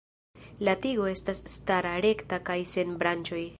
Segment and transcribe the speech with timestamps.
[0.67, 3.47] La tigo estas stara, rekta kaj sen branĉoj.